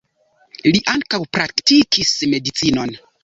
Li 0.75 0.81
ankaŭ 0.93 1.19
praktikis 1.37 2.15
medicinon. 2.35 2.97